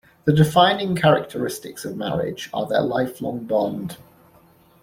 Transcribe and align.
The 0.25 0.33
defining 0.33 0.95
characteristics 0.95 1.85
of 1.85 1.95
marriage 1.95 2.49
are 2.55 2.65
their 2.65 2.81
lifelong 2.81 3.45
bond. 3.45 3.97